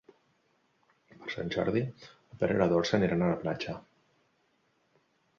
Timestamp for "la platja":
3.33-3.75